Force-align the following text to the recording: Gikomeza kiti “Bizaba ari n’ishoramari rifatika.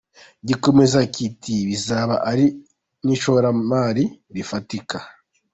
Gikomeza 0.47 0.99
kiti 1.13 1.55
“Bizaba 1.69 2.15
ari 2.31 2.45
n’ishoramari 3.05 4.05
rifatika. 4.35 4.97